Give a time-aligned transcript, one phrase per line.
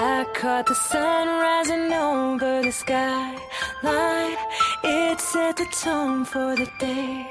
[0.00, 4.36] I caught the sun rising over the skyline.
[4.84, 7.28] It set the tone for the day.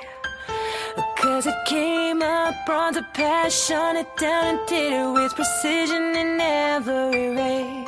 [1.16, 6.42] Cause it came up, brought the passion, it down and did it with precision in
[6.42, 7.88] every ray.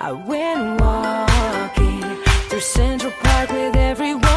[0.00, 2.02] I went walking
[2.50, 4.27] through Central Park with everyone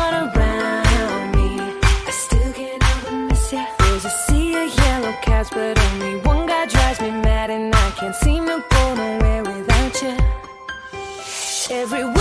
[11.81, 12.20] Everywhere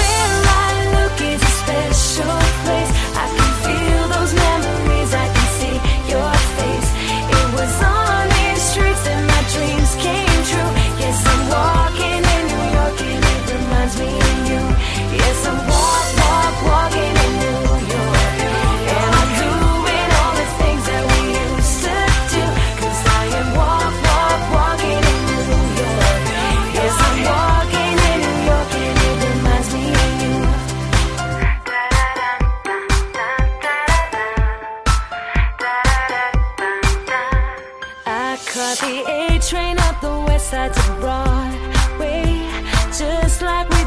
[38.52, 42.50] caught the A train up the west side to Broadway,
[42.90, 43.79] just like we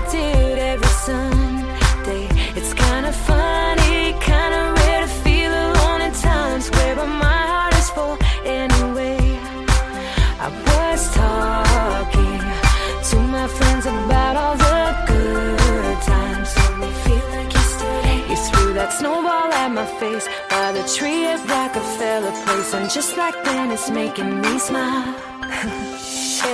[20.95, 25.16] tree at Rockefeller Place, and just like then, it's making me smile.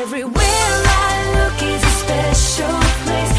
[0.02, 3.39] Everywhere I look is a special place.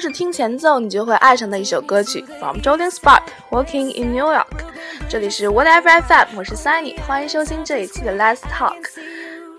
[0.00, 4.46] 是听前奏，你就会爱上的一首歌曲，From Jordan Spark Walking in New York。
[5.10, 8.76] 这里是 Whatever FM，我是 Sunny，欢迎收听这一期的 Let's Talk。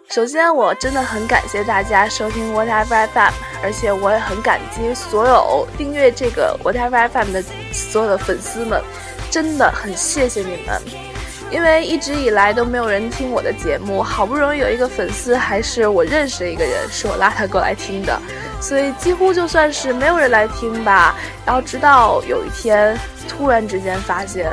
[0.10, 8.82] 首先，我真的很感谢大家收听 Whatever FM，而且我也很感激所有订阅这个 Whatever FM 的所有的粉丝们，
[9.30, 11.11] 真的很谢谢你们。
[11.52, 18.18] 因为一直以来都没有人听我的节目，好不容易有一个粉丝还是我认识的一个人，是我拉他过来听的，
[18.62, 21.14] 所以几乎就算是没有人来听吧。
[21.46, 22.98] 然后直到有一天，
[23.28, 24.50] 突然之间发现，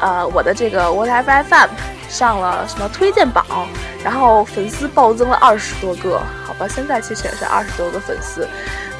[0.00, 1.68] 呃，我的这个 Whatever FM
[2.08, 3.44] 上了什么推荐榜，
[4.02, 8.48] 然后粉丝暴增了二十多个，好吧，现在其实也是二十多个粉丝。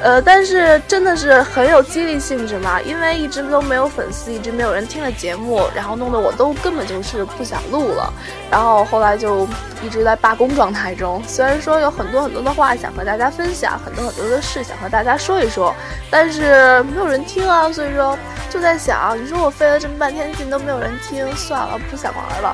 [0.03, 8.11] 呃，但是真的是很有激励性质嘛，因为一直都没有粉丝，一直没有人听的节目，然后弄得我都根本就是不想录了，
[8.49, 9.47] 然后后来就
[9.83, 11.21] 一直在罢工状态中。
[11.27, 15.71] 虽然说有很多很多的话想和大家分享，很多很多的事想和大家说一说，
[16.09, 18.17] 但是没有人听啊，所以说
[18.51, 22.53] 就在想，你说我费了这么半天劲都没有人听，算了，不想玩了。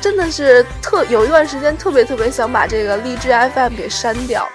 [0.00, 4.48] 真的是特有一段时间特别特别想把这个荔枝 FM 给删掉。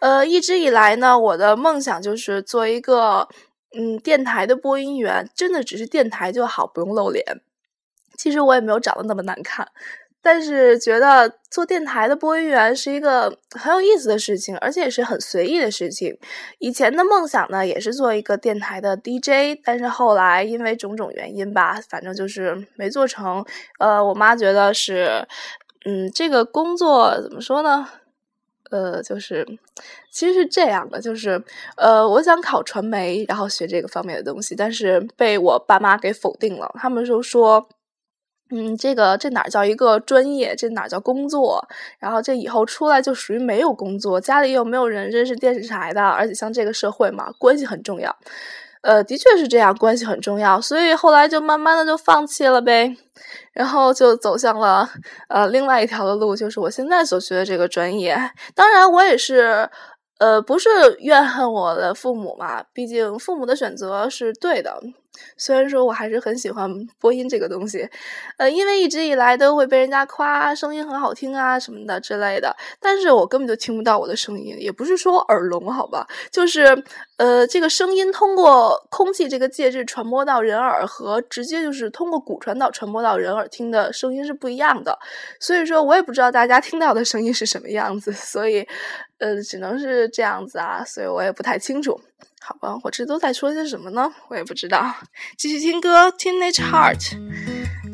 [0.00, 3.28] 呃，一直以来呢，我的梦想就是做一个
[3.76, 7.24] 嗯电台的播音员，真的只是电台就好，不用露脸。
[8.16, 9.68] 其实我也没有长得那么难看，
[10.20, 16.18] 但是觉得做电台的播音员是一个很有意思的事情，而且也是很随意的事情。
[16.58, 23.44] 以前的梦想呢，也是做一个电台的 DJ，但是后来因为种种原因吧，反正就是没做成。
[23.78, 25.26] 呃，我妈觉得是，
[25.84, 27.88] 嗯，这个工作怎么说呢？
[28.70, 29.46] 呃，就是
[30.10, 31.42] 其实是这样的，就是
[31.78, 36.70] 呃，我想考传媒，然后学这个方面的东西，但是被我爸妈给否定了。
[36.74, 37.66] 他们就说，
[38.50, 41.66] 嗯，这个这哪叫一个专业，这哪叫工作？
[41.98, 48.16] 然后这以后出来就属于没有工作，家里又没有人认识电视台的，而且像这个社会嘛，关系很重要。
[48.80, 52.96] 呃，的确是这样，关系很重要，所以后来就慢慢的就放弃了呗，
[53.52, 54.88] 然后就走向了
[55.28, 58.16] 呃另外一条的路，就是我现在所学的这个专业。
[58.54, 59.68] 当然，我也是
[60.18, 60.68] 呃不是
[61.00, 64.80] 怨恨我的父母嘛，毕竟父母的选择是对的。
[65.36, 67.88] 虽然说我还是很喜欢播音这个东西，
[68.36, 76.84] 呃，因为一直以来都会被人家夸声音很好听啊什么的之类的，但是我根本就听不到我的声音，也不是说我耳聋好吧，就是
[77.16, 84.96] 呃，这个声音通过空气这个介质传播到人耳和直接就是通过骨传导传播到人耳听的声音是不一样的，
[85.40, 88.64] 所以说我也不知道大家听到的声音是什么样子，所以
[89.18, 92.00] 呃，只能是这样子啊，所以我也不太清楚。
[92.40, 94.10] 好吧，我这都在说些什么呢？
[94.28, 94.94] 我也不知道。
[95.36, 97.14] 继续听歌，《Teenage Heart》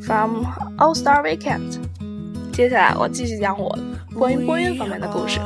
[0.03, 0.45] from
[0.79, 1.81] All Star Weekend。
[2.53, 3.77] 接下来我继续讲我
[4.15, 5.41] 关于播音方面的故事。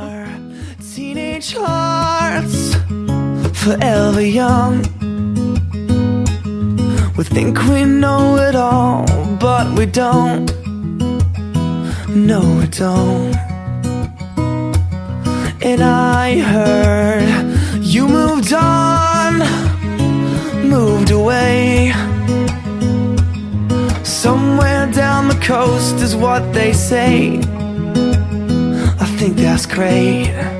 [0.80, 2.74] Teenage hearts,
[3.54, 4.82] forever young.
[7.16, 9.06] We think we know it all,
[9.38, 10.50] but we don't.
[12.08, 13.47] No, we don't.
[15.70, 17.28] And I heard
[17.82, 19.40] you moved on,
[20.66, 21.92] moved away.
[24.02, 27.36] Somewhere down the coast is what they say.
[28.98, 30.57] I think that's great.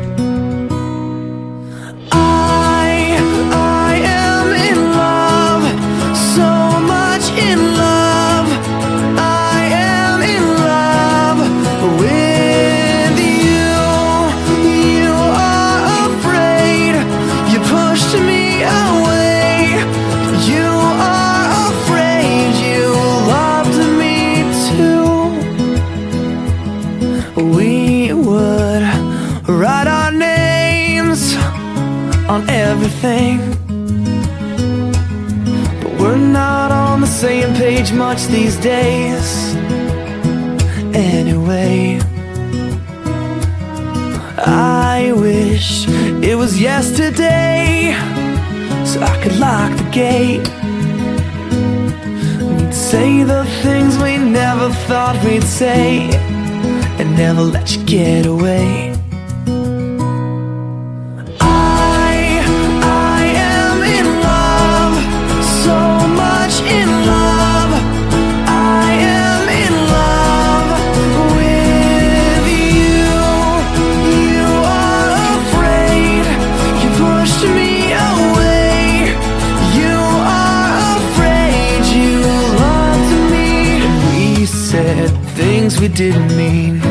[85.77, 86.81] things we didn't mean.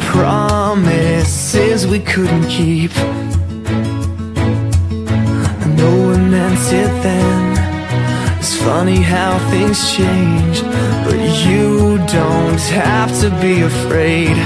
[0.00, 2.90] Promises we couldn't keep.
[5.62, 7.40] I know we meant it then.
[8.40, 10.56] It's funny how things change,
[11.06, 14.36] but you don't have to be afraid.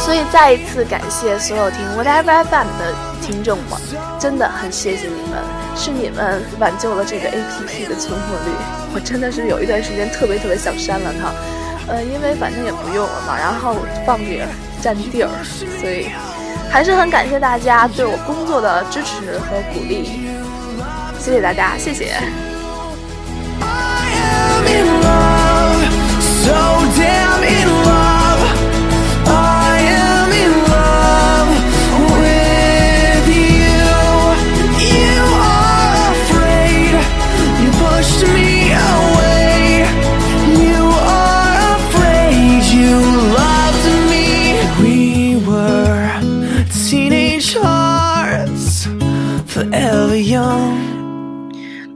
[0.00, 3.78] 所以再一次感谢所有听 Whatever FM 的听众们，
[4.18, 5.19] 真的很谢谢你们，
[5.75, 8.51] 是你们挽救了这个 APP 的存活率。
[8.93, 11.31] 我真的是有一段时间特别特别想删了它，
[11.91, 14.45] 呃，因为反正也不用了嘛，然后放着也
[14.81, 15.29] 占地儿，
[15.79, 16.09] 所以
[16.69, 20.19] 还是很感谢大家对我工作的支持和鼓励，
[21.19, 22.15] 谢谢大家，谢谢。
[23.61, 25.87] I am in love,
[26.19, 26.53] so
[26.99, 27.43] damn
[46.91, 48.85] teenage hearts,
[49.47, 50.75] forever young.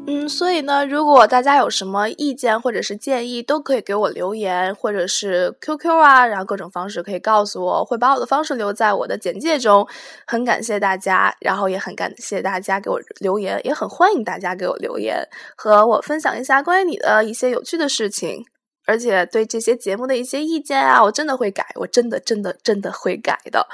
[0.07, 9.85] 嗯，所以呢，如果大家有什么意见或者是建议，都可以给我留言，或者是 QQ 啊，然后各种方式可以告诉我，会把我的方式留在我的简介中。
[10.25, 18.45] 很感谢大家，然后也很感谢大家给我留言，也很欢迎大家给我留言，和我分享一下关于你的一些有趣的事情。
[18.85, 23.67] 而且对这些节目的一些意见啊，我真的会改，我真的真的真的会改的。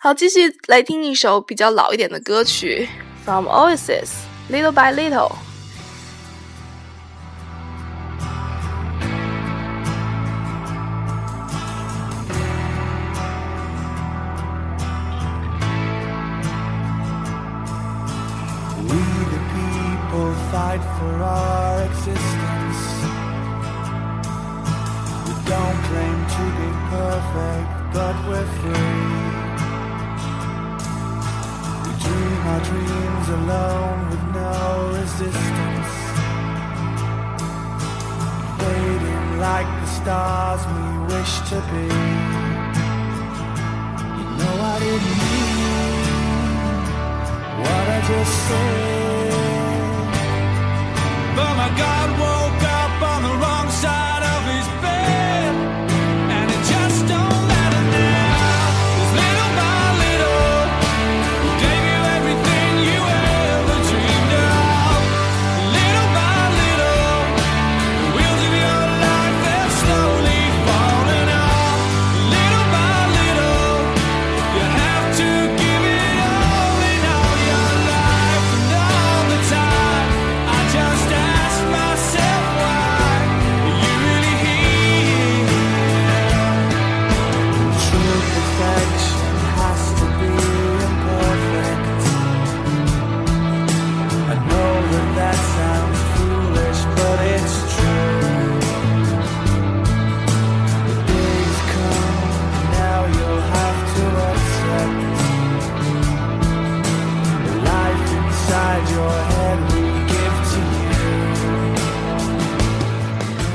[0.00, 2.88] 好，继续来听一首比较老一点的歌曲
[3.24, 4.08] ，From Oasis，
[4.52, 5.28] 《Little by Little》。
[18.84, 18.98] We
[19.30, 20.82] the people fight
[27.92, 29.12] but we're free.
[31.84, 34.56] We dream our dreams alone with no
[34.98, 35.92] resistance.
[38.58, 41.86] Fading like the stars we wish to be.
[44.18, 46.02] You know I didn't mean
[47.62, 49.11] what I just said.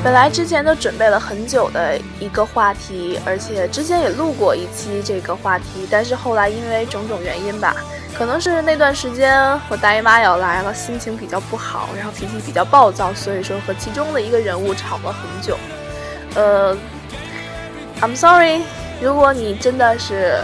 [0.08, 7.76] 本来之前都准备了很久的一个话题，而且之前也录过一期这个话题，但是后来因为种种原因吧，
[8.16, 9.38] 可能是那段时间
[9.68, 15.58] 我大姨妈要来了，心情比较不好，然后脾气比较暴躁，所以说和其中的一个人物吵了很久。
[16.36, 16.74] 呃
[18.00, 18.62] ，I'm sorry，
[19.02, 20.42] 如果你真的是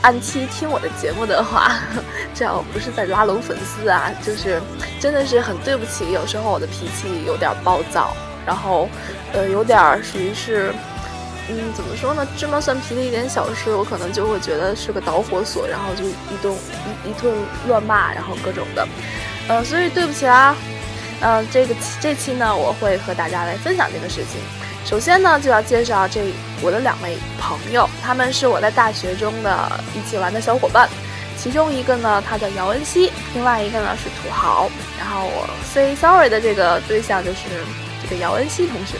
[0.00, 1.70] 按期听我的节目的话，
[2.32, 4.58] 这样我不是在拉拢粉丝啊，就是
[4.98, 8.16] 真的是很对不起，有时候我的脾气有点暴躁。
[8.46, 8.88] 然后，
[9.32, 10.72] 呃，有点儿属于是，
[11.48, 12.26] 嗯，怎么说呢？
[12.36, 17.32] 芝麻蒜皮的一点小事，我可能就会觉得是个导火索，然后就一顿一一顿
[17.68, 18.86] 乱骂，然后各种的，
[19.48, 20.54] 呃，所以对不起啦。
[21.20, 24.40] 呃，这个这期呢，我会和大家来分享这个事情。
[24.84, 26.20] 首先呢，就要介绍这
[26.60, 30.88] 我的两位朋友，他们是我在大学中的一起玩的小伙伴。
[31.38, 34.68] 其中一个呢，他叫姚恩熙，另外一个呢是土豪。
[34.98, 37.38] 然后我 say sorry 的这个对象就是
[38.16, 38.98] 姚恩熙同学。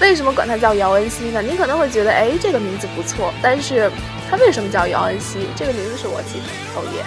[0.00, 1.40] 为什么管他叫姚恩熙呢？
[1.40, 3.90] 你可能会觉得，哎，这个名字不错，但是
[4.30, 5.48] 他为什么叫姚恩熙？
[5.56, 7.04] 这个名字是我起的，哦耶！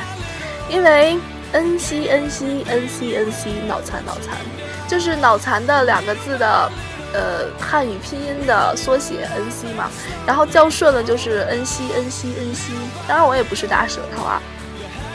[0.70, 1.18] 因为
[1.52, 4.38] 恩熙恩熙恩熙恩熙，脑残脑残，
[4.88, 6.72] 就是脑残的两个字的。
[7.12, 9.90] 呃，汉语拼音的缩写恩熙嘛，
[10.28, 12.72] 然后较顺呢就是恩熙恩熙恩熙。
[13.08, 14.40] 当然我也不是大舌头啊，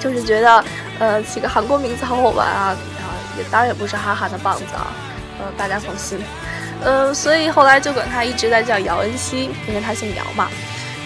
[0.00, 0.64] 就是觉得
[0.98, 4.90] 呃起个韩国名字好好玩啊，然后也当然也不是哈韩的棒子啊，
[5.44, 6.18] 呃大家放心，
[6.82, 10.48] 呃所以后来就管他一直在叫姚恩熙，因为他姓姚嘛。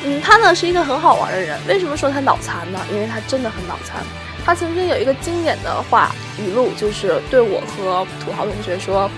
[0.04, 2.78] 嗯，他呢是一个很好玩的人，为什么说他脑残呢？
[2.92, 4.00] 因为他真的很脑残。
[4.46, 9.10] 他曾经有一个经典的话语录，就是对我和土豪同学说。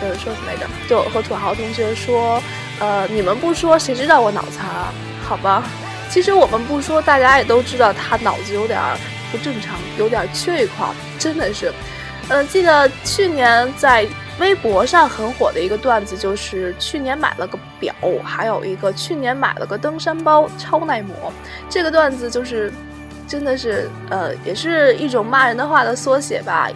[0.00, 0.66] 呃，说什么来着？
[0.88, 2.42] 就我和土豪同学说，
[2.80, 4.92] 呃，你们不说，谁知道我脑残啊？
[5.22, 5.62] 好吧，
[6.10, 8.80] 其实我们不说，大家也都知道他脑子有点
[9.30, 10.88] 不正常，有点缺一块，
[11.20, 11.72] 真的是。
[12.32, 14.08] 呃，记得去年在
[14.40, 21.14] 微博上很火的一个段子，就是去年买了个表，还有一个去年买了个登山包，超耐磨。
[21.68, 22.72] 这个段子就是，
[23.28, 26.70] 真的是，呃，也是一种骂人的话的缩写吧。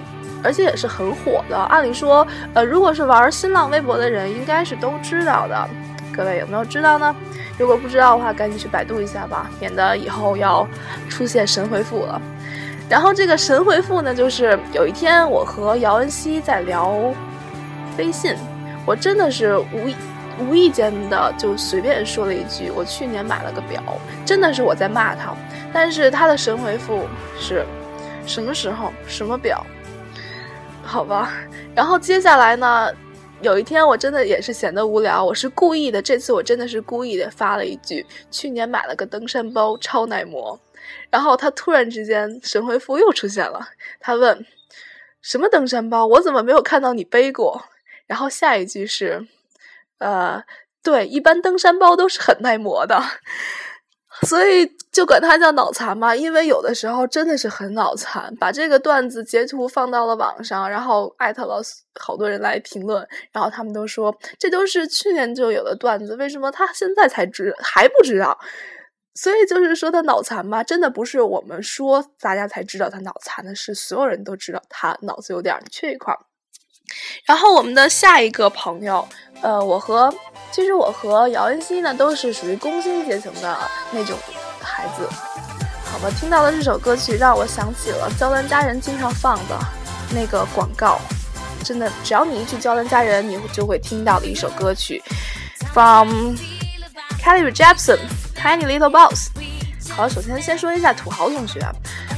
[0.44, 1.56] 而且也是很火的。
[1.56, 5.68] 按理说，呃，如果是玩新浪微博的人，应该是都知道的。
[6.14, 7.16] 各位有没有知道呢？
[7.56, 10.68] 如果不知道的话，赶紧去百度一下吧，免得以后要
[11.08, 12.20] 出现神回复了。
[12.88, 17.12] 然后这个神回复呢，就是有一天我和姚恩熙在聊
[17.98, 18.36] 微信，
[18.86, 19.96] 我真的是无意
[20.38, 23.82] 无意间的就随便说了一句：“我去年买了个表。”
[24.24, 25.34] 真的是我在骂他，
[25.72, 27.06] 但是他的神回复
[27.40, 27.64] 是
[28.26, 28.92] 什么时候？
[29.08, 29.64] 什么表？
[30.84, 31.32] 好吧，
[31.74, 32.88] 然后接下来呢，
[33.40, 40.58] 有一天我真的也是闲得无聊，我是故意的，这次我真的是故意的发了一句：去年买了个登山包，超耐磨。
[41.10, 43.68] 然后他突然之间神回复又出现了，
[44.00, 44.44] 他问：
[45.22, 46.06] 什么登山包？
[46.06, 47.64] 我怎么没有看到你背过？
[48.06, 49.26] 然后下一句是：
[49.98, 50.42] 呃，
[50.82, 53.02] 对，一般登山包都是很耐磨的。
[54.22, 58.34] 所以就管他叫脑残嘛，因为有的时候真的是很脑残。
[58.36, 61.60] 把这个段子截图放到了网上，然后艾特了
[62.00, 68.38] 好多人来评论，然后他们都说这都是去年就有的段子，为什么他现在才知还不知道？
[69.16, 76.20] 所以就是说他脑残吧，真的不是我们说大家才知道他脑残的，是所有人都知道他脑子有点缺一块儿。
[77.24, 79.06] 然后我们的下一个朋友，
[79.42, 80.14] 呃，我和
[80.52, 83.58] 其实我和姚恩熙呢都是属于工薪阶层的
[83.90, 84.16] 那种
[84.60, 85.08] 孩子，
[85.84, 86.08] 好吧。
[86.20, 89.58] 听到了这首歌曲，让我想起了娇兰佳人经常放的
[90.14, 91.00] 那个广告，
[91.64, 95.02] 真的，只要你一去娇兰佳人，你就会听到的一首歌曲
[95.72, 96.36] ，from
[97.26, 99.30] Kelly Jepsen，Tiny Little Boss。
[99.90, 101.58] 好，首先先说一下土豪同学，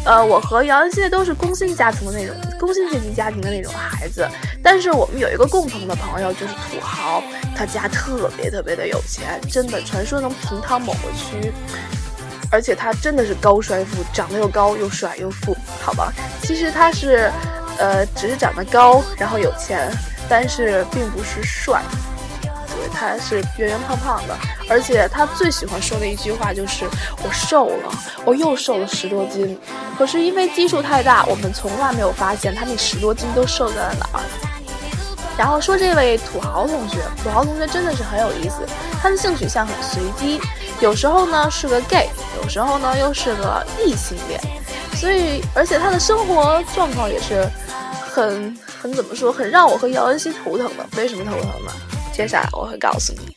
[0.05, 4.29] 呃，我和杨恩熙都是工薪家庭的那种工薪阶级家庭的那种孩子，
[4.63, 7.23] 但是我们有一个共同的朋友，就是土豪，
[7.57, 11.55] 他家特别特别的有钱，真的传说能平摊某个区。
[12.51, 16.13] 而且他真的是高帅富，长得又高又帅又富，好吧？
[16.43, 17.33] 其实他是，
[17.79, 19.91] 呃，只是长得高，然后有钱，
[20.29, 21.81] 但是并不是帅。
[22.89, 24.37] 他是圆圆胖胖的，
[24.69, 26.85] 而且他最喜欢说的一句话就是
[27.23, 27.93] “我瘦了，
[28.25, 29.59] 我又瘦了十多斤”。
[29.99, 34.25] 可是因为基数太大，我们从来没有发现他那十多斤都瘦在了哪儿。
[35.37, 38.57] 然后说这位土豪同学，土豪同学真的是很有意思，
[39.01, 40.41] 他的性取向很随机，
[40.81, 42.09] 有时候呢是个 gay，
[42.43, 44.41] 有时候呢又是个异性恋，
[44.95, 47.49] 所以而且他的生活状况也是
[48.11, 50.85] 很很怎么说，很让我和姚恩熙头疼的。
[50.97, 51.73] 为什么头疼呢？
[52.19, 53.37] 接下来我会告诉你。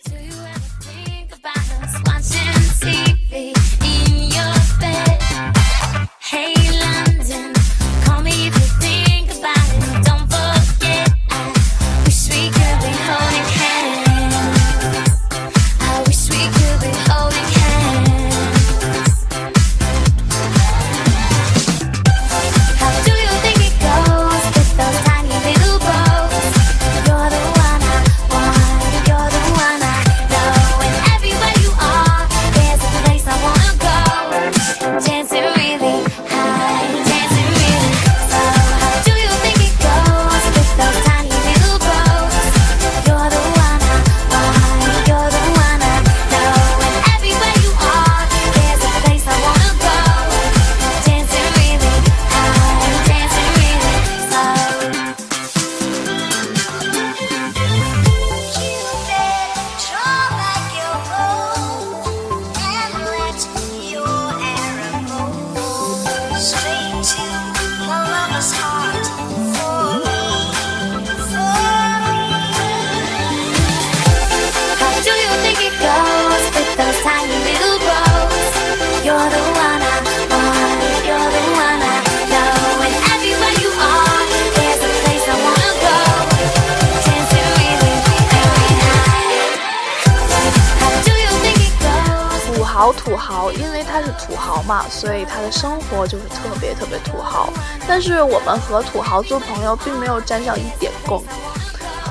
[92.81, 97.53] 豪，土豪，因为他是土豪嘛，所以他的生活就是特别特别土豪。
[97.87, 101.22] 但是我们和土豪做朋友，并没有沾上一点光。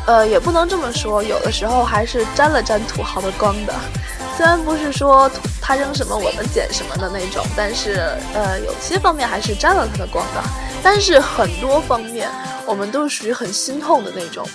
[0.07, 3.75] 呃，也不能这么说，有的时候还是沾了沾土豪的光的。
[4.37, 5.29] 虽然不是说
[5.61, 10.41] 他扔什么我们捡什么的那种，但是呃，有些方面还是沾了他的光的。
[10.85, 12.29] 但是很多方面，
[12.65, 14.49] 我们都属于很心痛的那种，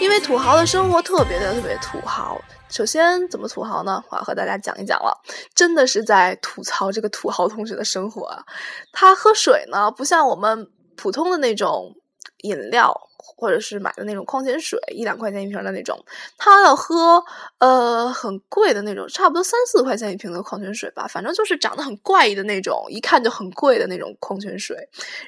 [0.00, 2.40] 因为土豪的生活特别的特别土豪。
[2.68, 4.04] 首先，怎么土豪呢？
[4.10, 5.20] 我要和大家讲一讲了，
[5.54, 8.44] 真的是在吐槽这个土豪同学的生活啊。
[8.92, 11.94] 他喝水呢，不像我们普通的那种
[12.42, 15.98] 饮料，或者是买的那种矿泉水，一两块钱一瓶的那种，
[16.36, 17.22] 他要喝
[17.58, 24.76] 呃很贵的那种，差不多三四块钱一瓶的矿泉水吧，反正就是长得很怪异的那种，一看就很贵的那种矿泉水。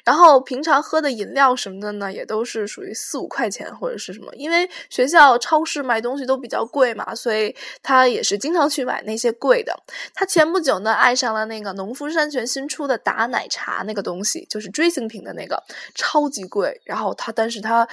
[0.03, 9.77] 然后平常喝的饮料什么的呢，也都是属于四五块钱或者是什么，因为学校超市买东西都比较贵嘛，所以他也是经常去买那些贵的。
[10.13, 15.61] 他前不久呢，爱上了那个农夫山泉新出的打奶茶那个东西，就是锥形瓶的那个，
[15.95, 16.81] 超级贵。
[16.83, 17.87] 然后他，但是他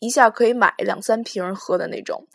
[0.00, 2.26] 一下可以买两三瓶喝的那种，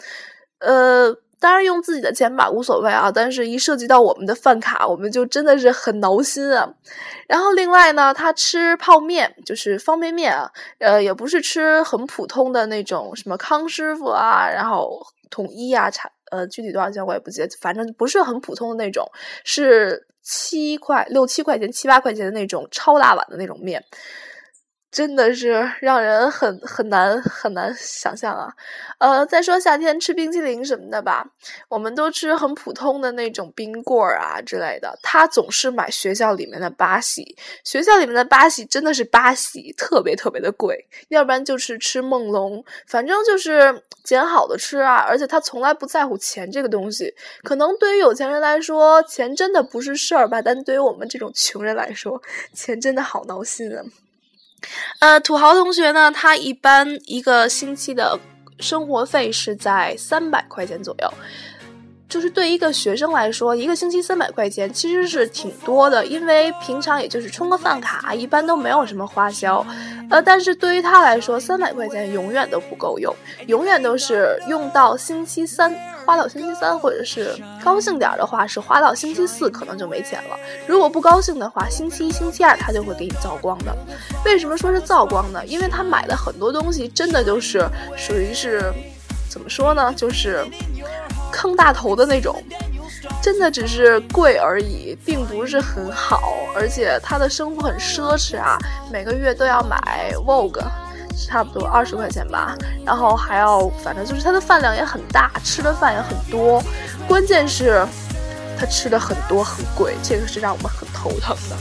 [0.60, 1.18] 呃。
[1.38, 6.68] 当然用自己的钱买无所谓啊，但是一涉及到我们的饭卡，我们就真的是很挠心啊。
[7.28, 10.50] 然后另外呢，他吃泡面，就是方便面啊，
[10.80, 19.06] 呃，也不是吃很普通的那种什么康师傅啊，然后统一啊，茶呃具体多少钱我也不记得，反正不是很普通的那种，
[19.44, 23.84] 是七块六七块钱、七八块钱的那种超大碗的那种面。
[24.96, 28.48] 真的是让人很很难很难想象啊，
[28.98, 31.28] 呃，再说夏天吃冰淇淋什么的吧，
[31.68, 52.22] 我们都吃很普通的那种冰棍儿啊之类的，他总是买学校里面的巴西，学校里面的巴西真的是巴西，特别特别的贵，要不然就是吃梦龙，反正就是捡好的吃啊，而且他从来不在乎钱这个东西，可能对于有钱人来说，钱真的不是事儿吧，但对于我们这种穷人来说，
[52.54, 53.84] 钱真的好闹心啊。
[55.00, 58.20] 呃，土豪同学呢，他一般一个星期的
[58.60, 61.14] 生活费是在三百块钱左右。
[62.08, 69.66] 就是对一个学生来说，一个星期三百块钱其实是挺多的，因为平常也就是充个饭卡，一般都没有什么花销。
[70.10, 73.14] 呃，但是对于他来说，三百块钱永远都不够用，
[73.48, 80.38] 永远都是用到星期三，花到星期三，或者是高兴点的话是花到星期四，可能就没钱了。
[80.68, 83.76] 如果不高兴的话，星期一、星期二他就会给你造光的。
[84.24, 85.44] 为什么说是造光呢？
[85.48, 88.72] 因为他买的很多东西真的就是属于是。
[89.28, 89.94] 怎么说呢？
[89.98, 90.46] 就是
[91.46, 92.42] 坑大头的那种，
[93.22, 96.34] 真的只是贵而已，并不是很好。
[96.56, 98.58] 而且他的生活很奢侈啊，
[98.92, 100.64] 每个月都要买 Vogue，
[101.16, 102.56] 差不多二十块钱吧。
[102.84, 106.64] 然后还要，反正就是他的饭量也很大，吃的饭也很多。
[107.08, 107.86] 关键是，
[108.58, 111.56] 他吃的很多很贵，这个是让我们很头疼的。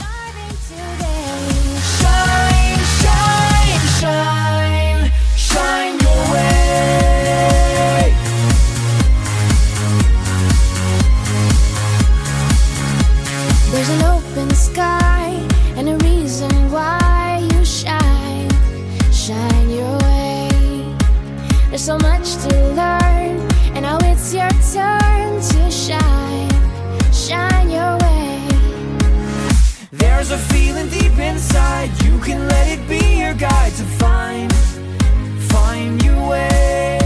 [13.75, 15.31] There's an open sky
[15.75, 18.49] and a reason why you shine,
[19.11, 20.95] shine your way.
[21.67, 23.35] There's so much to learn,
[23.75, 26.49] and now it's your turn to shine,
[27.11, 28.47] shine your way.
[29.91, 31.89] There's a feeling deep inside.
[32.05, 34.55] You can let it be your guide to find,
[35.51, 36.97] find your way.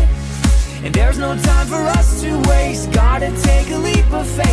[0.83, 2.91] And there's no time for us to waste.
[2.91, 4.48] Gotta take a leap of faith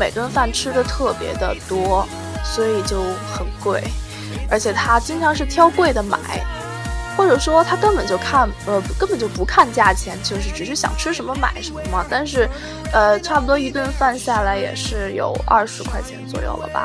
[0.00, 2.08] 每顿饭吃的特别的多，
[2.42, 3.82] 所以就很贵，
[4.50, 6.18] 而且他经常是挑贵的买，
[7.18, 12.02] 或者说他根本就看呃根本就不看价钱，就是只是想吃什么买什么嘛。
[12.08, 12.48] 但是，
[12.94, 16.82] 呃，差不多一顿饭下来也是有二十块钱左右了吧。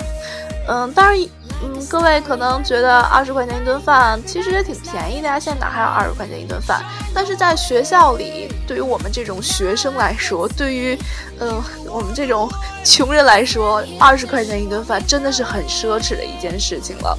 [0.67, 1.17] 嗯，当然，
[1.63, 6.83] 嗯，各位可能觉得二十块钱一顿饭其实也挺便宜的呀，现在哪还有二十块钱一顿饭？
[7.13, 10.97] 但是在学校里，对于我们这种学生来说，对于
[11.39, 12.49] 嗯我们这种
[12.83, 17.17] 穷人来说，二十块钱一顿饭真的是很奢侈的一件事情了。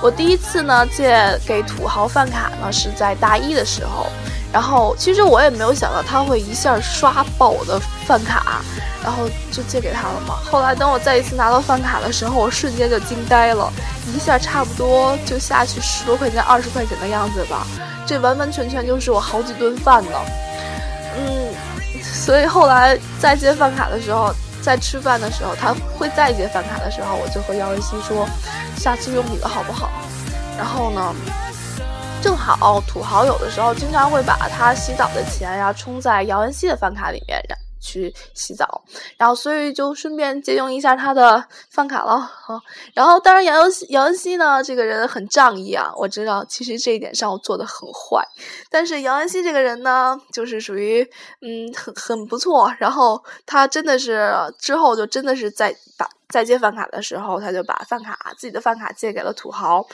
[0.00, 4.06] 我第一次呢借给土豪饭卡呢是在大一的时候，
[4.52, 8.60] 然后其实我也没有想到他会一下刷爆我的饭卡，
[9.02, 10.36] 然后就借给他了嘛。
[10.44, 13.72] 后来等我再一次拿到饭卡的时候，我瞬间就惊呆了，
[14.14, 17.66] 一下差不多就下去十多块钱、二十块钱的样子吧，
[18.06, 20.10] 这完完全全就是我好几顿饭呢。
[21.16, 21.54] 嗯，
[22.02, 28.28] 所以后来再借饭卡的时候，在吃饭的时候，他会再借饭卡的时候，我就和姚文熙说，
[28.76, 29.90] 下次用你的好不好？
[30.58, 31.14] 然后呢，
[32.22, 38.84] 正好土豪有的时候经常会把他洗澡的钱呀充在姚文熙的饭卡里面，然去洗澡，
[39.16, 42.60] 然后所以就顺便借用一下他的饭卡了啊。
[42.94, 48.24] 然后当然姚文熙姚文熙呢这个人很仗义啊，我知道其实这一点上我做的很坏，
[48.70, 51.02] 但是姚文熙这个人呢，就是属于
[51.40, 59.84] 嗯很很不错，然后他真的是之后就真的是在把在借饭卡的时候，他就把饭卡自己的饭卡借给了土豪。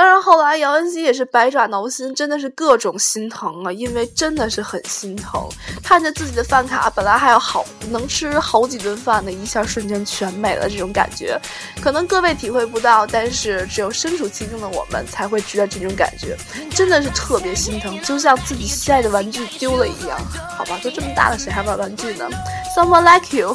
[0.00, 5.46] 当然，后来姚恩熙也是百爪挠心，真的是各种心疼啊，因为真的是很心疼，
[5.82, 11.38] 看着自己的饭卡本来还有好能吃好几顿饭的，一下瞬间全没了，这种感觉，
[11.82, 16.34] 可能各位体会不到，但是只有身处其中的我们才会知道这种感觉，
[16.70, 20.18] 真的是特别心疼，就像自己心爱的玩具丢了一样。
[20.56, 22.26] 好吧，都这么大了，谁还玩玩具呢
[22.74, 23.54] ？Someone like you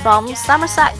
[0.00, 0.92] from Summerside。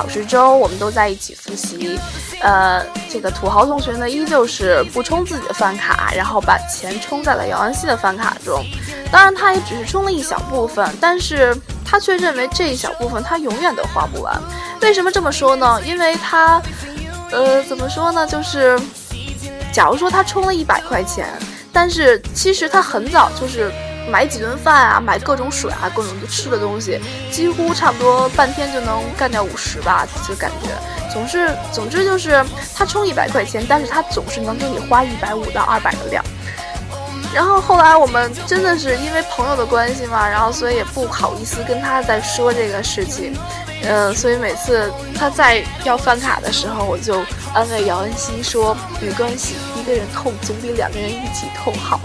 [0.00, 2.00] 考试周，我们都在一起复习。
[2.40, 8.64] 呃，这个土豪同学呢，依旧是不充自己的饭卡，然后把钱充在了姚安熙的饭卡中。
[9.12, 14.40] 当然，他也只是充了一小部分，但是他却认为这一小部分他永远都花不完。
[14.80, 15.78] 为什么这么说呢？
[15.84, 16.62] 因为他，
[17.30, 18.26] 呃，怎么说呢？
[18.26, 18.80] 就是，
[19.70, 21.28] 假如说他充了一百块钱，
[21.74, 23.70] 但是其实他很早就是
[24.08, 30.68] 买几顿饭啊，买各种水啊，各种吃的东西，几乎差不多半天就能干掉五十吧，就感觉。
[31.12, 36.24] 总是，总之就是他充一百块钱，但是他总是能给你花一百五到二百的量。
[37.32, 43.36] 然后后来我们真的是因为朋友的关系嘛，然后所以也不好意思跟他再说这个事情，
[43.84, 47.22] 嗯，所以每次他在要饭卡的时候，我就
[47.54, 52.00] 安慰姚恩熙说没关系，一个人痛总比两个人一起痛好。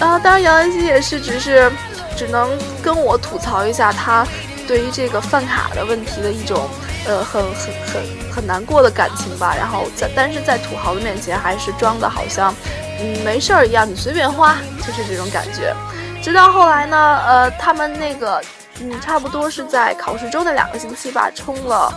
[0.00, 1.70] 然后当然杨恩熙也是只是
[2.16, 2.50] 只能
[2.82, 4.26] 跟我吐槽一下他
[4.66, 6.68] 对于这个饭卡的问题的一种
[7.06, 12.54] 呃很很很很难过的感情吧，然后在但是在土豪的面前还是装的好像。
[13.02, 15.74] 嗯，没事儿一样，你随便花，就是这种感觉。
[16.22, 18.38] 直到后来呢，呃，他们那个，
[18.78, 21.90] 嗯，差不多是在考试周的两个星期吧，充了，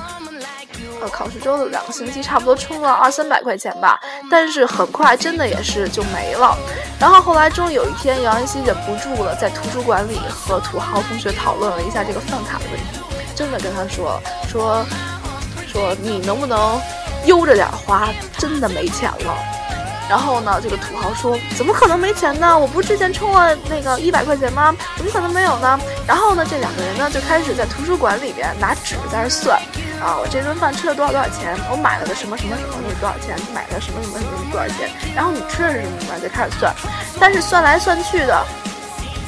[1.09, 3.99] 考试周的两个星期，差不多充了二三百块钱吧。
[4.29, 6.57] 但是很快，真的也是就没了。
[6.99, 12.99] 然后后来终于有一天，姚安熙忍不住了，在图书馆里和土豪同学讨论了一下这个饭卡的问题，
[13.35, 14.85] 真的跟他说说
[15.67, 16.79] 说你能不能
[17.25, 19.35] 悠着点花，真的没钱了。
[20.09, 22.59] 然后呢，这个土豪说：“怎么可能没钱呢？
[22.59, 24.75] 我不是之前充了那个一百块钱吗？
[24.97, 29.57] 怎么可能没有呢？”然后呢，这两个人呢就开始在图书馆里边拿纸在那算
[30.03, 31.55] 啊，我这顿饭吃了多少多少钱？
[31.71, 33.39] 我买了个什么什么什么东西多少钱？
[33.53, 34.91] 买了什么什么什么多少钱？
[35.15, 36.19] 然后你吃的是什么什么？
[36.19, 36.75] 就开始算，
[37.17, 38.45] 但是算来算去的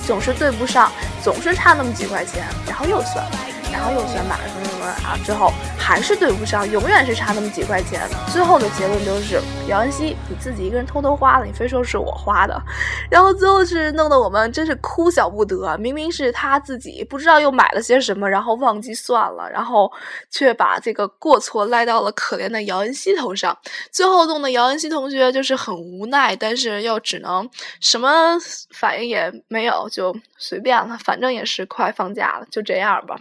[0.05, 0.91] 总是对不上，
[1.23, 3.25] 总是差那么几块钱，然后又算。
[3.71, 8.01] 然后又算买了什么啊，之后还是对不上，永远是差那么几块钱。
[8.31, 12.61] 最后的结论就是姚恩熙你自己一个人偷偷花了，你非说是我花的，
[13.09, 15.77] 然后最后是弄得我们真是哭笑不得。
[15.77, 19.91] 明明是他自己不知道又买了些什么，然后忘记算了，然后
[20.29, 23.57] 却把这个过错赖到了可怜的姚恩熙头上。
[23.91, 28.37] 最后弄得姚恩熙同学就是很无奈，但是又只能什么
[28.73, 33.15] 反应也没有，就随便了，反正也是快放假了，就这样吧。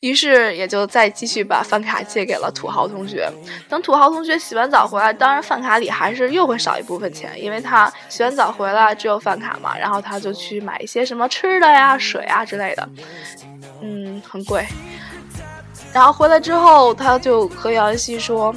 [0.00, 3.30] 于是也就就再继续把饭卡借给了土豪同学。
[3.68, 12.88] 等土豪同学洗完澡回来，当然饭卡里还是又会少一部分钱，因为他洗完澡回来只有饭卡嘛，然后他就去买一些什么吃的呀、水啊之类的，
[13.82, 14.66] 嗯，很贵。
[15.92, 18.54] 然后回来之后，他就和姚安熙说：“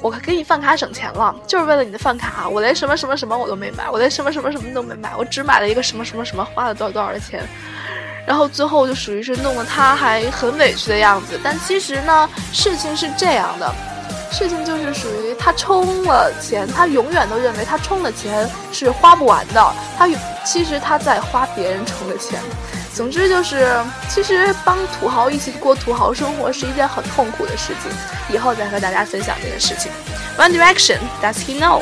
[0.00, 7.42] 我给你饭卡省钱了，就是为了你的饭卡，我连什么什么什么我都没买，我连什么什么什么都没买，我只买了一个什么什么什么，花了多少多少的钱。”
[8.26, 13.74] 然后最后就属于是弄得他还很委屈的样子，但其实呢，事情是这样的，
[14.30, 20.08] 事情就是属于他充了钱，他永远都认为他充的钱是花不完的，他
[20.44, 22.40] 其实他在花别人充的钱。
[22.94, 23.74] 总之就是，
[24.10, 27.90] 其实帮土豪一起过土豪生活是一件很痛苦的事情。
[28.28, 29.90] 以后再和大家分享这件事情。
[30.36, 31.80] One Direction, Does He Know？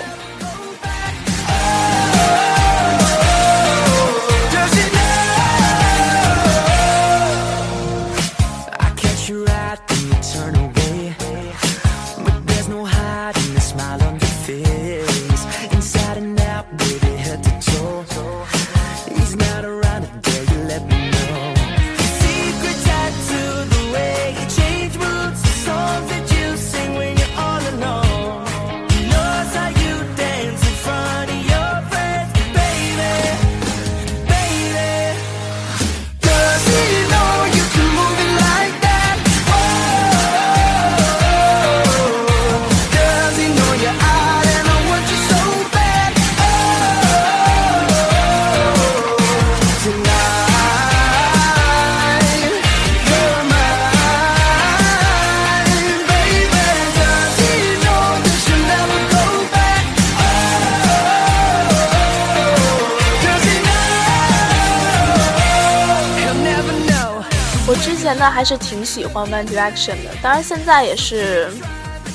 [68.20, 71.50] 那还是挺喜欢 One Direction 的，当然现在也是，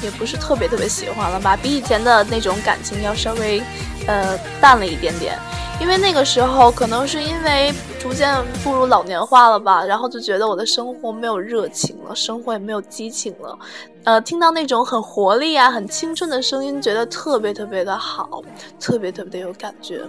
[0.03, 3.59] 也不是特别特别喜欢了吧，比以前的那种感情要稍微，
[4.05, 5.35] 呃，淡了一点点。
[5.79, 13.57] 因为那个时候可能是因为逐渐步入老年化了吧，然后就觉得我的生活没有热情了，生活也没有激情了，
[14.03, 18.41] 呃，听到那种很活力啊、很青春的声音，觉得特别特别的好，
[18.79, 20.01] 特别特别的有感觉。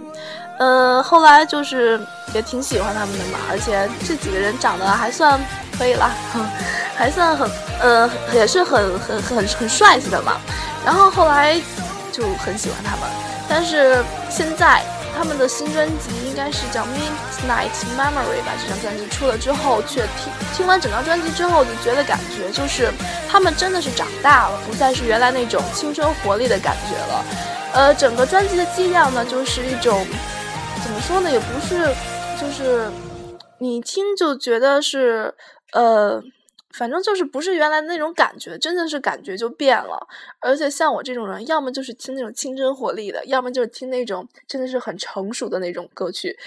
[0.59, 1.99] 呃，后来就是
[2.33, 5.39] 也挺喜欢他们的嘛，而且这几个人长得还算
[5.77, 6.11] 可以啦。
[6.95, 7.47] 还算很
[7.79, 10.37] 呃也是很很很很帅气的嘛。
[10.83, 11.61] 然后后来
[12.11, 13.01] 就很喜欢他们，
[13.47, 14.83] 但是现在
[15.17, 22.91] 他们的新专辑应该是叫《Midnight Memory》吧，这张专辑出了之后，却听听完整张专辑之后，就觉得感觉就是
[23.27, 27.25] 他们真的是长大了，不再是原来那种青春活力的感觉了。
[27.73, 30.05] 呃，整个专辑的基调呢，就是一种
[30.83, 31.93] 怎么说呢，也不是
[32.39, 32.87] 就是
[33.57, 35.33] 你听就觉得是
[35.73, 36.21] 呃。
[36.77, 39.97] 反正就是不是原来那种感觉，真的是感觉就变了。
[40.39, 46.37] 而且像我这种人，要么就是听那种青春活力的，要么就是听那种真的是很成熟的那种歌曲。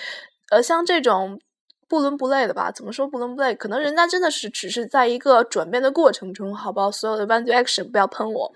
[0.50, 1.40] 呃，像这种
[1.88, 3.54] 不伦不类的吧，怎么说不伦不类？
[3.54, 6.90] 可能人家真的是只是在一个转变的过程中，好不好？
[6.90, 8.52] 所有的 One Direction 不要喷我。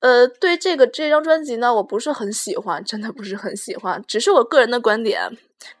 [0.00, 5.30] 呃，对这个这张专辑呢，我不是很喜欢，真的不是很喜欢，只是我个人的观点，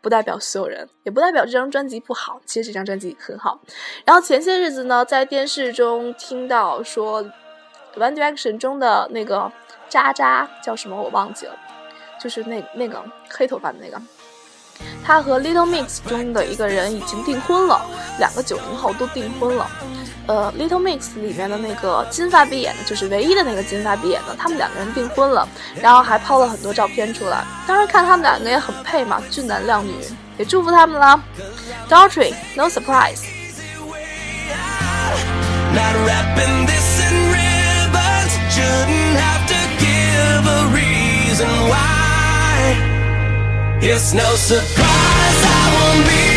[0.00, 2.40] 不代表所有人，也不代表这张专辑不好。
[2.44, 3.60] 其实这张专辑很好。
[4.04, 7.22] 然后前些日子呢，在电视中听到说
[7.96, 9.50] ，One Direction 中的那个
[9.88, 11.56] 渣渣叫什么我忘记了，
[12.20, 14.00] 就是那那个黑头发的那个，
[15.04, 17.80] 他和 Little Mix 中的一个人已经订婚了，
[18.18, 19.68] 两个九零后都订婚了。
[20.26, 25.48] 呃，Little Mix 里面的那个金发碧眼的，就是唯一的那个金发碧眼的，他们两个人订婚了，
[25.80, 27.44] 然后还抛了很多照片出来。
[27.66, 29.92] 当时看他们两个也很配嘛，俊男靓女，
[30.36, 31.20] 也祝福他们啦。
[31.88, 33.22] Daughtry，No surprise。
[35.72, 38.32] Not wrapping this in ribbons.
[38.50, 42.74] Shouldn't have to give a reason why.
[43.80, 46.35] It's no surprise I won't be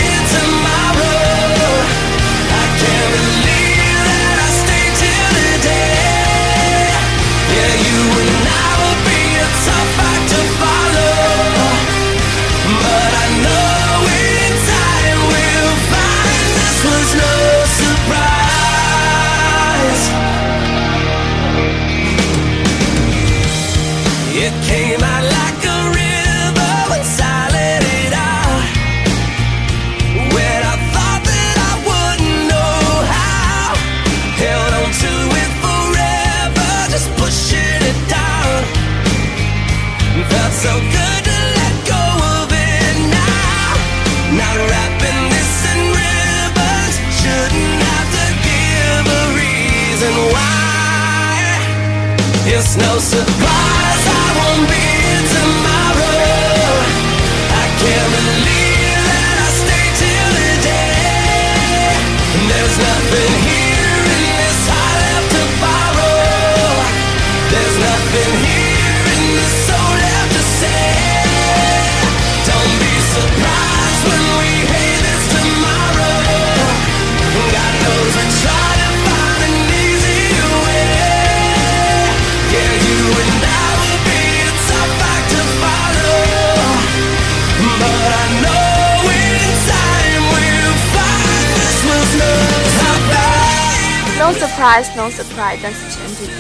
[94.70, 95.60] i snow surprise。
[95.62, 96.38] 但是前几天，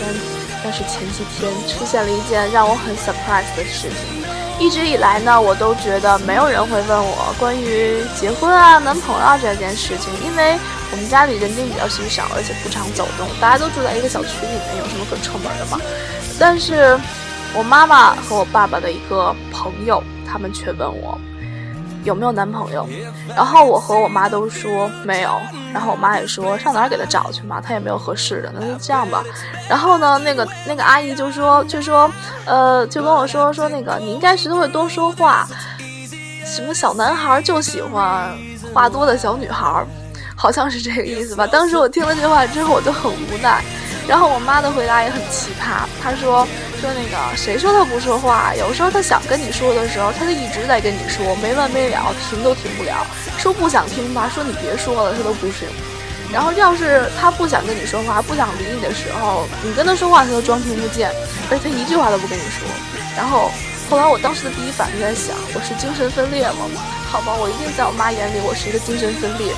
[0.63, 4.19] 但是前几天出现了一件让我很 surprise 的事情。
[4.59, 10.59] 一直以来呢，我都觉得没有人会问我关于结婚啊、男朋友啊这件事情，因为
[10.91, 15.79] 我们家里人丁比较稀少，而且不常走动，大家都住在一个小区里面，有什么可出门的嘛？
[16.37, 16.99] 但是
[17.53, 21.17] 我妈妈和我爸爸的一个朋友，他们却问我
[22.03, 22.87] 有没有男朋友，
[23.35, 25.39] 然后我和我妈都说没有，
[25.73, 29.23] 然后我妈也说上哪儿给他找去嘛，他也没有合适的，那就这样吧。
[29.67, 32.09] 然后呢，那个那个阿姨就说就说
[32.45, 35.47] 呃就跟我说说那个你应该学会多说话，
[36.45, 38.31] 什么小男孩就喜欢
[38.73, 39.85] 话多的小女孩，
[40.35, 41.45] 好像是这个意思吧。
[41.45, 43.63] 当时我听了这话之后，我就很无奈。
[44.09, 46.47] 然后我妈的回答也很奇葩，她说
[46.81, 48.55] 说那个谁说他不说话？
[48.55, 53.05] 有时候他想跟你说的时候，他就一直在跟你说，没完没了，停都停不了。
[53.37, 55.69] 说不想听吧，说你别说了，他都不听。
[56.33, 61.11] 然后要是他不想跟你说话，不想理你的时候，你跟他说话，他就装听不见，
[61.51, 62.67] 而且他一句话都不跟你说。
[63.15, 63.51] 然后
[63.89, 66.65] 后来我当时的第一反应在想，我是精神分裂吗？
[67.11, 69.53] 好吧，我一定在我妈眼里我是一个精神分裂。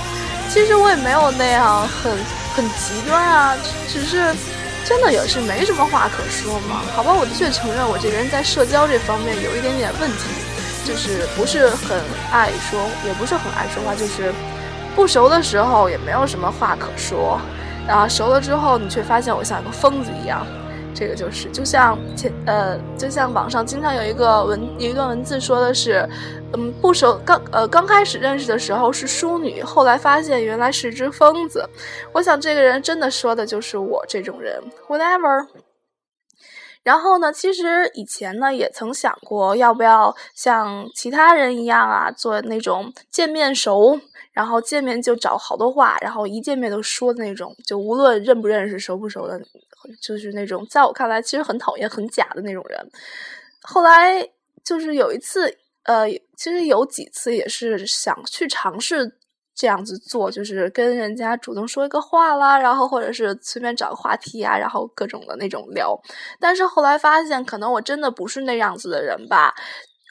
[0.50, 2.12] 其实我也没有那样很
[2.56, 3.56] 很极端啊，
[3.88, 4.36] 只是
[4.86, 6.82] 真的也是没什么话可说嘛。
[6.94, 10.30] 好吧，我的确承认我这个人在社交这方面有一点点问题，
[10.86, 12.00] 就是不是很
[12.32, 14.34] 爱说，也不是很爱说话，就是
[14.96, 17.40] 不熟的时候也没有什么话可说，
[17.88, 20.46] 然后熟了之后你却发现我像个疯子一样。
[21.02, 26.08] 这个就是，就像前呃，就像网上经常有一个文有一段文字说的是，
[26.54, 31.68] 嗯，不熟刚呃刚开始认识的时候是淑女，后来发现原来是只疯子。
[32.14, 35.48] 我想这个人真的说的就是我这种人，whatever。
[36.84, 44.00] 然后呢，其实以前呢也曾想过，要不要像其他人一样啊，做那种见面熟，
[44.34, 49.42] 然后见面就找好多话，然后一见面都说的那种，就无论认不认识、熟不熟的，
[50.02, 52.80] 就是那种在我看来其实很讨厌、很假的那种人。
[53.62, 54.28] 后来
[54.64, 59.18] 就是有一次，呃，其实有几次也是想去尝试
[59.54, 66.00] 这样子做，就是跟人家主动说一个话啦，然后或者是随便找个话题啊，然后各种的那种聊。
[66.40, 69.54] 但是后来发现，可能我真的不是那样子的人吧。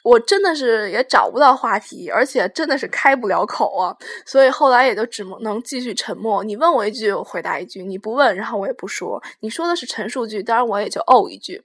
[0.03, 3.95] 我真的是也找不到话题，而且真的是开不了口啊，
[4.25, 6.43] 所以后来也就只能继续沉默。
[6.43, 9.21] 你问我一句，我回答一句；你不问，然后我也不说。
[9.41, 11.63] 你说的是陈述句，当然我也就哦一句。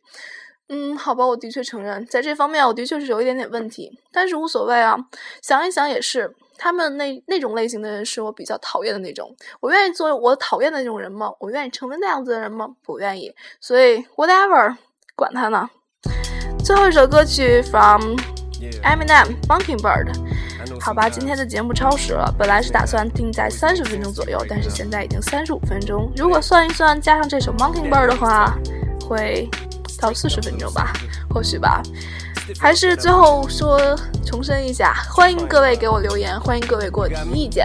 [0.68, 4.96] 嗯，好吧，我的确承认，在这方面我的确是有一点点问题，但是无所谓啊。
[5.40, 9.32] 想一想也是，他们那那种类型的人是我比较讨厌的那种。
[9.60, 11.32] 我愿意做我讨厌的那种人吗？
[11.38, 12.74] 我愿意成为那样子的人吗？
[12.82, 13.32] 不愿意。
[13.60, 14.76] 所以 whatever，
[15.14, 15.70] 管他呢。
[16.66, 18.16] 最后一首歌曲 from
[18.82, 20.12] Eminem Mockingbird。
[20.80, 26.10] 好吧，今天的节目超时了，本来是打算定在三十分钟左右，但是现在已经三十五分钟。
[26.16, 28.58] 如果算一算，加上这首 Mockingbird 的话，
[29.06, 29.48] 会
[30.00, 30.92] 到四十分钟吧，
[31.30, 31.80] 或许吧。
[32.58, 33.78] 还是最后说
[34.24, 37.64] 重申一下，欢迎各位给我留言，欢迎各位给我提意见，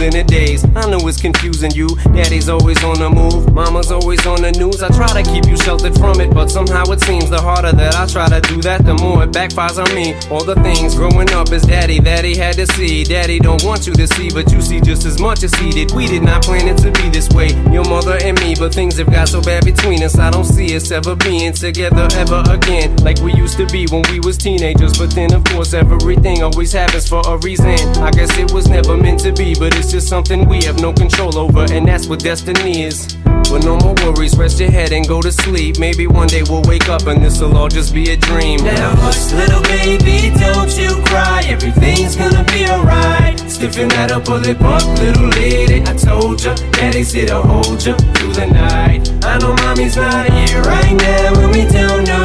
[0.00, 0.64] in a days.
[0.76, 1.88] I know it's confusing you.
[2.12, 4.82] Daddy's always on the move, mama's always on the news.
[4.82, 7.94] I try to keep you sheltered from it, but somehow it seems the harder that
[7.94, 10.14] I try to do that, the more it backfires on me.
[10.30, 13.04] All the things growing up as daddy that he had to see.
[13.04, 15.92] Daddy don't want you to see, but you see just as much as he did.
[15.92, 18.98] We did not plan it to be this way, your mother and me, but things
[18.98, 20.18] have got so bad between us.
[20.18, 24.02] I don't see us ever being together ever again, like we used to be when
[24.10, 24.98] we was teenagers.
[24.98, 27.78] But then, of course, everything always happens for a reason.
[28.02, 30.92] I guess it was never meant to be, but it's just something we have no
[30.92, 33.16] control over, and that's what destiny is.
[33.24, 35.78] But no more worries, rest your head and go to sleep.
[35.78, 38.64] Maybe one day we'll wake up and this'll all just be a dream.
[38.64, 41.42] Now hush, little baby, don't you cry.
[41.46, 43.38] Everything's gonna be alright.
[43.48, 45.82] Stiffen that up, pull it up, little lady.
[45.82, 49.08] I told ya, daddy's here to hold ya through the night.
[49.24, 52.15] I know mommy's not here right now, and we don't know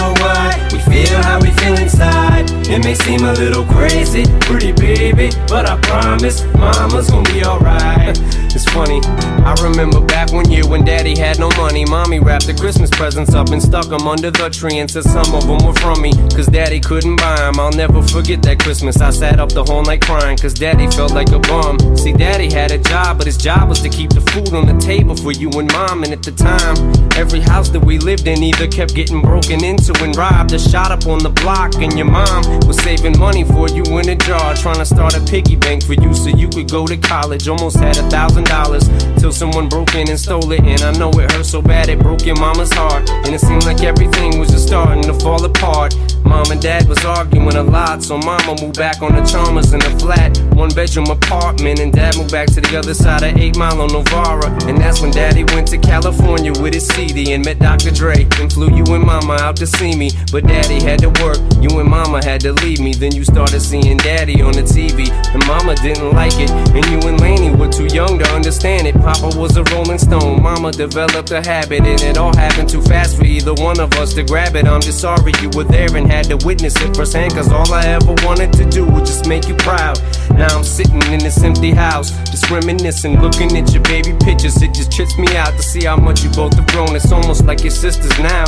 [2.71, 8.17] It may seem a little crazy, pretty baby, but I promise mama's gonna be alright.
[8.53, 8.99] It's funny,
[9.45, 11.85] I remember back one year when daddy had no money.
[11.85, 15.33] Mommy wrapped the Christmas presents up and stuck them under the tree and said some
[15.33, 16.11] of them were from me.
[16.35, 17.61] Cause daddy couldn't buy them.
[17.61, 18.99] I'll never forget that Christmas.
[18.99, 21.79] I sat up the whole night crying cause daddy felt like a bum.
[21.95, 24.77] See, daddy had a job, but his job was to keep the food on the
[24.85, 26.03] table for you and mom.
[26.03, 26.75] And at the time,
[27.15, 30.91] every house that we lived in either kept getting broken into and robbed or shot
[30.91, 31.75] up on the block.
[31.75, 35.21] And your mom was saving money for you in a jar, trying to start a
[35.21, 37.47] piggy bank for you so you could go to college.
[37.47, 38.87] Almost had a thousand dollars
[39.17, 40.61] till someone broke in and stole it.
[40.61, 43.09] And I know it hurt so bad it broke your mama's heart.
[43.09, 45.95] And it seemed like everything was just starting to fall apart.
[46.23, 49.81] Mom and dad was arguing a lot, so mama moved back on the Chalmers in
[49.81, 51.79] a flat, one bedroom apartment.
[51.79, 54.49] And dad moved back to the other side of 8 Mile on Novara.
[54.67, 57.91] And that's when daddy went to California with his CD and met Dr.
[57.91, 58.27] Dre.
[58.39, 60.11] And flew you and mama out to see me.
[60.31, 62.93] But daddy had to work, you and mama had to leave me.
[62.93, 65.09] Then you started seeing daddy on the TV.
[65.33, 66.49] And mama didn't like it.
[66.51, 68.95] And you and Laney were too young to understand it.
[68.95, 71.81] Papa was a rolling stone, mama developed a habit.
[71.81, 74.65] And it all happened too fast for either one of us to grab it.
[74.65, 77.33] I'm just sorry you were there and had to witness it firsthand.
[77.33, 79.99] Cause all I ever wanted to do was just make you proud.
[80.31, 84.61] Now I'm sitting in this empty house, just reminiscing, looking at your baby pictures.
[84.61, 86.95] It just trips me out to see how much you both have grown.
[86.95, 88.45] It's almost like your sisters now.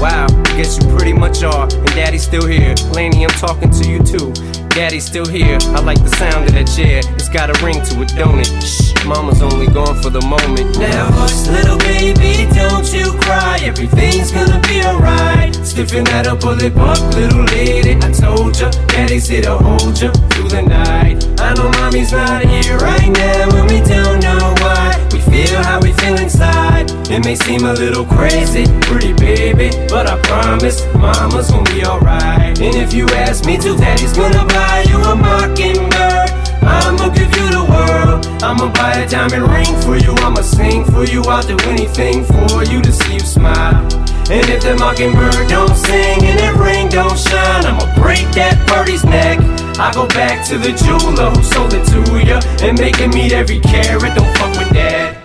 [0.00, 0.26] Wow,
[0.56, 1.64] guess you pretty much are.
[1.64, 2.74] And daddy's still here.
[2.92, 4.32] Laney, I'm talking to you too.
[4.74, 5.58] Daddy's still here.
[5.70, 7.00] I like the sound of that chair.
[7.14, 8.50] It's got a ring to it, don't it?
[8.60, 10.78] Shh, mama's only gone for the moment.
[10.78, 13.60] Now hush, little baby, don't you cry.
[13.62, 15.54] Everything's gonna be alright.
[15.64, 17.94] Stiffen that up, pull it little lady.
[18.02, 21.22] I told ya, daddy's here to hold ya through the night.
[21.38, 24.83] I know mommy's not here right now, and we don't know why.
[25.14, 26.90] We feel how we feel inside.
[27.08, 32.58] It may seem a little crazy, pretty baby, but I promise mama's gonna be alright.
[32.60, 36.30] And if you ask me to, daddy's gonna buy you a mockingbird.
[36.66, 38.26] I'ma give you the world.
[38.42, 40.16] I'ma buy a diamond ring for you.
[40.18, 41.22] I'ma sing for you.
[41.22, 44.03] I'll do anything for you to see you smile.
[44.30, 49.04] And if the mockingbird don't sing and that ring don't shine, I'ma break that birdie's
[49.04, 49.38] neck.
[49.78, 53.32] I go back to the jeweler who sold it to ya and make him meet
[53.32, 54.14] every carat.
[54.14, 55.23] Don't fuck with that.